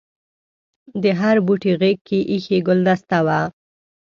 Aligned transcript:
د 1.03 1.03
هر 1.19 1.35
بوټي 1.45 1.71
غېږ 1.79 1.99
کې 2.07 2.19
ایښي 2.31 2.57
ګلدسته 2.67 3.17
وه. 3.25 3.39